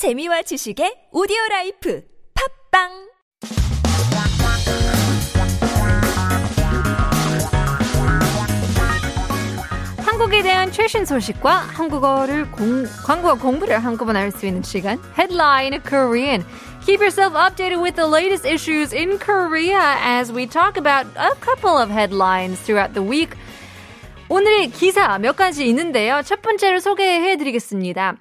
재미와 0.00 0.40
지식의 0.40 1.08
오디오 1.12 1.36
라이프 1.50 2.02
팝빵 2.72 2.88
한국에 9.98 10.42
대한 10.42 10.72
최신 10.72 11.04
소식과 11.04 11.50
한국어를 11.50 12.50
공, 12.50 12.86
한국어 13.06 13.34
공부를 13.34 13.84
한꺼번에 13.84 14.20
할 14.20 14.32
수 14.32 14.46
있는 14.46 14.62
시간 14.62 14.98
Headline 15.18 15.82
Korean 15.82 16.46
Keep 16.86 17.02
yourself 17.02 17.36
updated 17.36 17.82
with 17.82 17.96
the 17.96 18.08
latest 18.08 18.48
issues 18.48 18.94
in 18.96 19.18
Korea 19.18 19.98
as 20.00 20.32
we 20.32 20.46
talk 20.46 20.78
about 20.78 21.08
a 21.16 21.36
couple 21.44 21.76
of 21.76 21.90
headlines 21.90 22.58
throughout 22.64 22.94
the 22.94 23.06
week. 23.06 23.36
오늘의 24.30 24.70
기사 24.70 25.18
몇 25.18 25.36
가지 25.36 25.66
있는데요. 25.68 26.22
첫 26.24 26.40
번째를 26.40 26.80
소개해 26.80 27.36
드리겠습니다. 27.36 28.16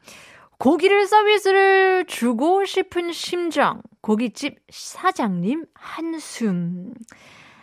고기를 0.59 1.07
서비스를 1.07 2.05
주고 2.07 2.65
싶은 2.65 3.13
심정. 3.13 3.83
고깃집 4.03 4.59
사장님 4.71 5.67
한숨. 5.75 6.95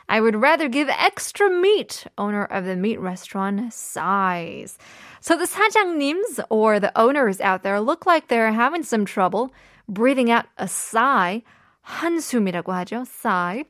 I 0.08 0.20
would 0.20 0.36
rather 0.36 0.68
give 0.68 0.90
extra 0.90 1.50
meat, 1.50 2.06
owner 2.18 2.44
of 2.44 2.66
the 2.66 2.76
meat 2.76 3.00
restaurant 3.00 3.74
sighs. 3.74 4.78
So 5.22 5.38
the 5.38 5.46
사장님s 5.46 6.44
or 6.50 6.80
the 6.80 6.92
owners 7.00 7.40
out 7.40 7.64
there 7.64 7.80
look 7.80 8.06
like 8.06 8.28
they're 8.28 8.52
having 8.52 8.84
some 8.84 9.06
trouble 9.06 9.54
breathing 9.88 10.30
out 10.30 10.46
a 10.58 10.68
sigh. 10.68 11.44
한숨이라고 11.88 12.66
하죠. 12.66 13.08
Sigh. 13.08 13.66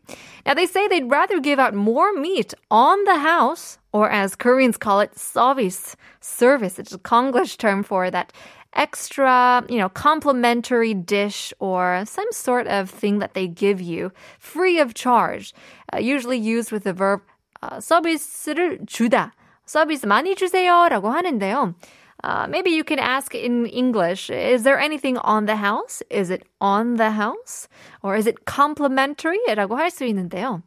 Now 0.45 0.53
they 0.53 0.65
say 0.65 0.87
they'd 0.87 1.09
rather 1.09 1.39
give 1.39 1.59
out 1.59 1.73
more 1.73 2.11
meat 2.13 2.53
on 2.69 3.03
the 3.05 3.19
house, 3.19 3.77
or 3.93 4.09
as 4.09 4.35
Koreans 4.35 4.77
call 4.77 4.99
it, 4.99 5.17
service. 5.17 5.95
Service. 6.19 6.77
It's 6.77 6.93
a 6.93 6.99
Konglish 6.99 7.57
term 7.57 7.83
for 7.83 8.11
that 8.11 8.33
extra, 8.75 9.63
you 9.69 9.77
know, 9.77 9.89
complimentary 9.89 10.93
dish 10.93 11.53
or 11.59 12.03
some 12.05 12.31
sort 12.31 12.67
of 12.67 12.89
thing 12.89 13.19
that 13.19 13.33
they 13.33 13.47
give 13.47 13.81
you 13.81 14.11
free 14.39 14.79
of 14.79 14.93
charge. 14.93 15.53
Uh, 15.93 15.97
usually 15.99 16.37
used 16.37 16.71
with 16.71 16.83
the 16.83 16.93
verb 16.93 17.21
uh, 17.61 17.77
서비스를 17.77 18.85
주다. 18.85 19.31
서비스 19.65 20.05
많이 20.05 20.35
주세요라고 20.35 21.11
하는데요. 21.11 21.75
Uh, 22.23 22.45
maybe 22.47 22.69
you 22.69 22.83
can 22.83 22.99
ask 22.99 23.33
in 23.33 23.65
English, 23.65 24.29
is 24.29 24.63
there 24.63 24.79
anything 24.79 25.17
on 25.19 25.47
the 25.47 25.55
house? 25.55 26.03
Is 26.09 26.29
it 26.29 26.43
on 26.59 26.97
the 26.97 27.11
house? 27.11 27.67
Or 28.03 28.15
is 28.15 28.27
it 28.27 28.45
complimentary? 28.45 29.39
라고 29.47 29.75
할 29.75 29.89
수 29.89 30.05
있는데요. 30.05 30.61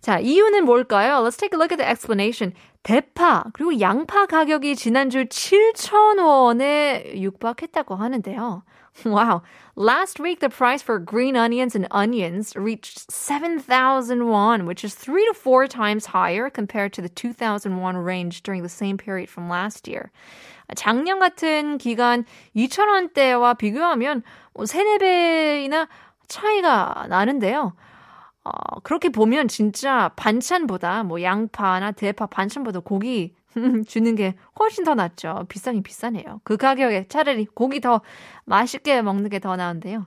자, 0.00 0.18
이유는 0.18 0.64
뭘까요? 0.64 1.22
Let's 1.22 1.36
take 1.36 1.52
a 1.52 1.58
look 1.58 1.72
at 1.72 1.78
the 1.78 1.86
explanation. 1.88 2.54
대파, 2.82 3.44
그리고 3.52 3.78
양파 3.80 4.24
가격이 4.24 4.74
지난주 4.74 5.26
7,000원에 5.26 7.16
육박했다고 7.20 7.94
하는데요. 7.94 8.62
Wow. 9.04 9.42
Last 9.76 10.18
week, 10.18 10.40
the 10.40 10.48
price 10.48 10.82
for 10.82 10.98
green 10.98 11.36
onions 11.36 11.74
and 11.74 11.86
onions 11.90 12.56
reached 12.56 13.10
7,000 13.10 14.28
won, 14.28 14.66
which 14.66 14.84
is 14.84 14.94
three 14.94 15.24
to 15.26 15.34
four 15.34 15.66
times 15.66 16.06
higher 16.06 16.50
compared 16.50 16.92
to 16.94 17.02
the 17.02 17.08
2,000 17.08 17.76
won 17.78 17.96
range 17.96 18.42
during 18.42 18.62
the 18.62 18.68
same 18.68 18.96
period 18.96 19.28
from 19.28 19.48
last 19.48 19.86
year. 19.86 20.10
작년 20.76 21.18
같은 21.18 21.78
기간 21.78 22.24
2,000원대와 22.56 23.58
비교하면 23.58 24.22
3, 24.56 24.98
4배이나 24.98 25.88
차이가 26.28 27.06
나는데요. 27.08 27.74
어, 28.44 28.80
그렇게 28.82 29.08
보면 29.10 29.48
진짜 29.48 30.10
반찬보다 30.16 31.02
뭐 31.02 31.22
양파나 31.22 31.92
대파 31.92 32.26
반찬보다 32.26 32.80
고기 32.80 33.34
주는 33.86 34.14
게 34.14 34.34
훨씬 34.58 34.84
더 34.84 34.94
낫죠. 34.94 35.46
비싸긴 35.48 35.82
비싸네요. 35.82 36.40
그 36.44 36.56
가격에 36.56 37.06
차라리 37.08 37.46
고기 37.46 37.80
더 37.80 38.00
맛있게 38.46 39.02
먹는 39.02 39.28
게 39.28 39.38
더 39.40 39.56
나은데요. 39.56 40.06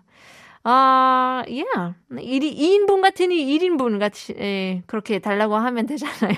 아, 0.66 1.44
uh, 1.46 1.52
yeah. 1.52 1.94
1, 2.10 2.40
2인분 2.56 3.02
같으니 3.02 3.46
1인분 3.46 4.00
같이 4.00 4.34
예, 4.40 4.82
그렇게 4.88 5.20
달라고 5.20 5.56
하면 5.58 5.86
되잖아요. 5.86 6.38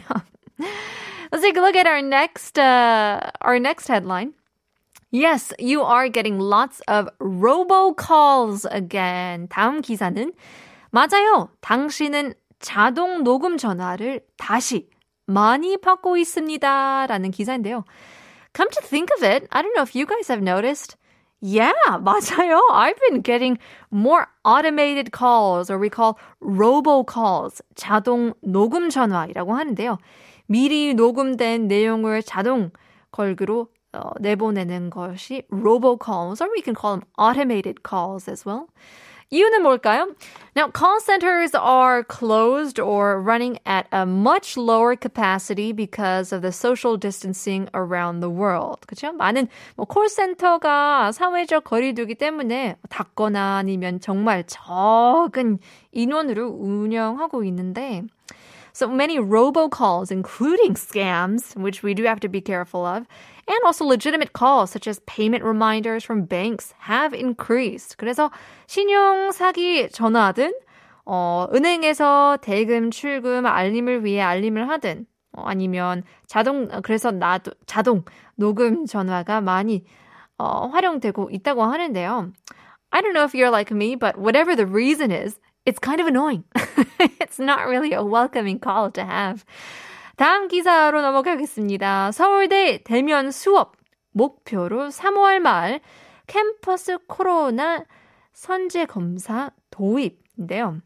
Let's 1.31 1.41
take 1.41 1.57
a 1.57 1.61
look 1.61 1.75
at 1.75 1.85
our 1.85 2.01
next 2.01 2.57
uh, 2.57 3.19
our 3.43 3.59
next 3.59 3.87
headline. 3.87 4.33
Yes, 5.11 5.53
you 5.59 5.83
are 5.83 6.09
getting 6.09 6.39
lots 6.39 6.81
of 6.87 7.07
robocalls 7.19 8.65
again. 8.71 9.47
다음 9.47 9.81
기사는 9.81 10.33
맞아요. 10.95 11.49
당신은 11.59 12.35
자동 12.59 13.25
녹음 13.25 13.57
전화를 13.57 14.21
다시 14.37 14.87
많이 15.25 15.75
받고 15.75 16.15
있습니다. 16.15 17.07
라는 17.07 17.31
기사인데요. 17.31 17.83
Come 18.55 18.69
to 18.71 18.81
think 18.81 19.11
of 19.13 19.21
it, 19.21 19.45
I 19.51 19.61
don't 19.61 19.75
know 19.75 19.83
if 19.83 19.93
you 19.93 20.07
guys 20.07 20.31
have 20.31 20.41
noticed. 20.41 20.95
Yeah, 21.41 21.73
맞아요. 21.99 22.61
I've 22.71 22.97
been 23.09 23.21
getting 23.21 23.59
more 23.91 24.27
automated 24.45 25.11
calls, 25.11 25.69
or 25.69 25.77
we 25.77 25.89
call 25.89 26.15
robocalls, 26.39 27.61
자동 27.75 28.33
녹음 28.41 28.89
전화이라고 28.89 29.53
하는데요. 29.53 29.97
미리 30.47 30.93
녹음된 30.93 31.67
내용을 31.67 32.23
자동 32.23 32.71
걸그로 33.11 33.67
어, 33.91 34.11
내보내는 34.21 34.91
것이 34.91 35.43
robocalls, 35.51 36.41
or 36.41 36.49
we 36.55 36.61
can 36.63 36.73
call 36.73 36.97
them 36.97 37.03
automated 37.19 37.83
calls 37.83 38.29
as 38.29 38.47
well. 38.47 38.67
이유는 39.29 39.63
뭘까요? 39.63 40.13
Now, 40.56 40.68
call 40.68 40.98
centers 41.00 41.54
are 41.54 42.02
closed 42.02 42.80
or 42.80 43.20
running 43.22 43.58
at 43.64 43.86
a 43.92 44.04
much 44.04 44.56
lower 44.56 44.96
capacity 44.96 45.72
because 45.72 46.32
of 46.32 46.42
the 46.42 46.50
social 46.50 46.96
distancing 46.96 47.68
around 47.72 48.20
the 48.20 48.28
world. 48.28 48.84
그렇죠? 48.88 49.12
많은 49.12 49.46
뭐 49.76 49.86
콜센터가 49.86 51.12
사회적 51.12 51.62
거리두기 51.62 52.16
때문에 52.16 52.76
닫거나 52.88 53.58
아니면 53.58 54.00
정말 54.00 54.42
적은 54.46 55.60
인원으로 55.92 56.48
운영하고 56.48 57.44
있는데 57.44 58.02
So 58.74 58.88
many 58.88 59.18
robocalls, 59.18 60.10
including 60.10 60.74
scams, 60.74 61.56
which 61.56 61.82
we 61.82 61.94
do 61.94 62.04
have 62.04 62.20
to 62.20 62.28
be 62.28 62.40
careful 62.40 62.84
of, 62.86 63.06
and 63.46 63.58
also 63.64 63.84
legitimate 63.84 64.32
calls 64.32 64.70
such 64.70 64.86
as 64.86 65.00
payment 65.06 65.44
reminders 65.44 66.04
from 66.04 66.24
banks 66.24 66.74
have 66.80 67.12
increased. 67.14 67.96
그래서 67.96 68.30
신용 68.66 69.32
사기 69.32 69.90
전화든 69.90 70.52
어, 71.06 71.48
은행에서 71.52 72.38
대금 72.40 72.90
출금 72.90 73.46
알림을 73.46 74.04
위해 74.04 74.20
알림을 74.20 74.68
하든 74.68 75.06
어, 75.32 75.42
아니면 75.44 76.04
자동 76.26 76.68
그래서 76.82 77.10
나도 77.10 77.52
자동 77.66 78.04
녹음 78.36 78.86
전화가 78.86 79.40
많이 79.40 79.84
어, 80.38 80.68
활용되고 80.68 81.30
있다고 81.30 81.62
하는데요. 81.64 82.32
I 82.92 83.02
don't 83.02 83.12
know 83.12 83.24
if 83.24 83.34
you're 83.34 83.50
like 83.50 83.70
me, 83.70 83.94
but 83.94 84.16
whatever 84.18 84.56
the 84.56 84.66
reason 84.66 85.10
is, 85.12 85.38
it's 85.64 85.78
kind 85.78 86.00
of 86.00 86.06
annoying. 86.06 86.44
it's 87.20 87.38
not 87.38 87.66
really 87.66 87.92
a 87.92 88.02
welcoming 88.02 88.58
call 88.58 88.90
to 88.92 89.04
have. 89.04 89.44
다음 90.16 90.48
기사로 90.48 91.00
넘어가겠습니다. 91.00 92.12
서울대 92.12 92.82
대면 92.84 93.30
수업 93.30 93.76
목표로 94.12 94.90
3월 94.90 95.38
말 95.38 95.80
캠퍼스 96.26 96.98
코로나 97.06 97.84
선제 98.32 98.86
검사 98.86 99.50
도입인데요. 99.70 100.82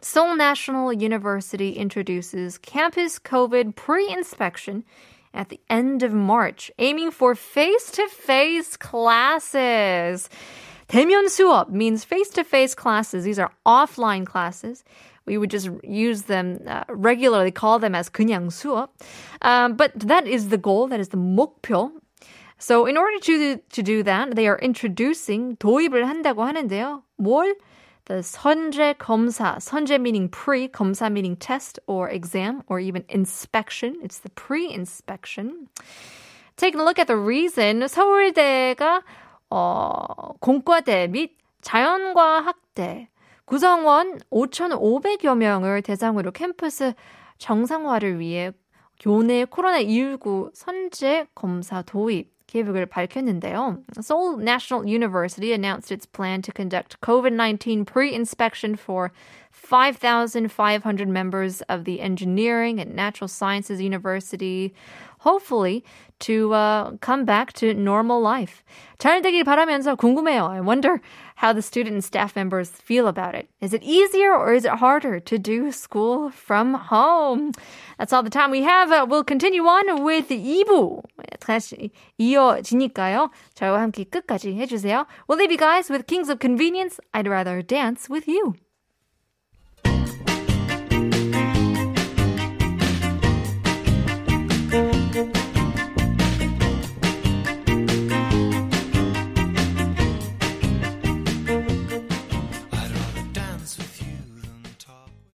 Seoul 0.00 0.36
National 0.36 0.92
University 0.92 1.76
introduces 1.76 2.58
campus 2.58 3.18
COVID 3.18 3.74
pre-inspection 3.74 4.84
at 5.34 5.48
the 5.48 5.60
end 5.68 6.02
of 6.02 6.12
March, 6.12 6.70
aiming 6.78 7.10
for 7.10 7.34
face-to-face 7.34 8.76
classes. 8.76 10.28
대면 10.92 11.28
수업 11.28 11.70
means 11.70 12.04
face-to-face 12.04 12.74
classes. 12.74 13.24
These 13.24 13.38
are 13.38 13.52
offline 13.66 14.24
classes. 14.24 14.84
We 15.26 15.36
would 15.36 15.50
just 15.50 15.68
use 15.84 16.22
them 16.22 16.60
uh, 16.66 16.84
regularly, 16.88 17.50
call 17.50 17.78
them 17.78 17.94
as 17.94 18.08
그냥 18.08 18.50
수업. 18.50 18.88
Um, 19.42 19.74
but 19.74 19.92
that 20.00 20.26
is 20.26 20.48
the 20.48 20.58
goal. 20.58 20.88
That 20.88 21.00
is 21.00 21.10
the 21.10 21.18
목표. 21.18 21.90
So 22.58 22.86
in 22.86 22.96
order 22.96 23.18
to 23.20 23.56
to 23.58 23.82
do 23.82 24.02
that, 24.02 24.34
they 24.34 24.48
are 24.48 24.58
introducing 24.58 25.56
도입을 25.58 26.04
한다고 26.04 26.44
하는데요. 26.44 27.02
뭘? 27.20 27.54
The 28.06 28.22
선제 28.22 28.94
검사, 28.94 29.60
선제 29.60 30.00
meaning 30.00 30.30
pre, 30.30 30.66
검사 30.66 31.12
meaning 31.12 31.36
test 31.36 31.78
or 31.86 32.08
exam 32.08 32.62
or 32.66 32.80
even 32.80 33.04
inspection. 33.10 33.98
It's 34.02 34.18
the 34.18 34.30
pre-inspection. 34.30 35.68
Taking 36.56 36.80
a 36.80 36.84
look 36.84 36.98
at 36.98 37.06
the 37.06 37.18
reason, 37.18 37.82
서울대가 37.82 39.02
어, 39.55 40.33
공과대 40.39 41.05
및 41.05 41.37
자연과학대 41.61 43.07
구성원 43.45 44.17
5,500여 44.31 45.37
명을 45.37 45.83
대상으로 45.83 46.31
캠퍼스 46.31 46.93
정상화를 47.37 48.19
위해 48.19 48.51
교내 48.99 49.45
코로나19 49.45 50.49
선제 50.55 51.27
검사 51.35 51.83
도입 51.83 52.33
계획을 52.47 52.87
밝혔는데요. 52.87 53.77
Seoul 53.99 54.41
National 54.41 54.87
University 54.87 55.53
announced 55.53 55.91
its 55.91 56.07
plan 56.07 56.41
to 56.41 56.51
conduct 56.51 56.99
COVID-19 57.01 57.85
pre-inspection 57.85 58.75
for 58.75 59.11
5,500 59.52 61.08
members 61.08 61.60
of 61.62 61.84
the 61.84 62.00
Engineering 62.00 62.80
and 62.80 62.94
Natural 62.94 63.28
Sciences 63.28 63.82
University, 63.82 64.72
hopefully 65.20 65.84
to 66.20 66.52
uh, 66.54 66.92
come 67.00 67.24
back 67.24 67.52
to 67.54 67.74
normal 67.74 68.20
life. 68.20 68.64
잘 68.98 69.20
되길 69.20 69.44
바라면서 69.44 69.94
궁금해요. 69.94 70.48
I 70.50 70.60
wonder 70.60 71.00
how 71.36 71.52
the 71.52 71.62
student 71.62 71.94
and 71.94 72.04
staff 72.04 72.34
members 72.34 72.70
feel 72.70 73.06
about 73.06 73.34
it. 73.34 73.48
Is 73.60 73.72
it 73.72 73.82
easier 73.82 74.34
or 74.34 74.54
is 74.54 74.64
it 74.64 74.72
harder 74.72 75.20
to 75.20 75.38
do 75.38 75.70
school 75.70 76.30
from 76.30 76.74
home? 76.74 77.52
That's 77.98 78.12
all 78.12 78.22
the 78.22 78.30
time 78.30 78.50
we 78.50 78.62
have. 78.62 78.90
Uh, 78.90 79.06
we'll 79.08 79.24
continue 79.24 79.62
on 79.64 80.02
with 80.02 80.28
2부. 80.28 81.02
다시 81.40 81.90
이어지니까요. 82.18 83.30
저와 83.54 83.80
함께 83.80 84.04
끝까지 84.04 84.54
해주세요. 84.54 85.06
We'll 85.28 85.38
leave 85.38 85.52
you 85.52 85.58
guys 85.58 85.90
with 85.90 86.06
Kings 86.06 86.28
of 86.28 86.40
Convenience. 86.40 86.98
I'd 87.12 87.28
rather 87.28 87.62
dance 87.62 88.08
with 88.08 88.26
you. 88.26 88.54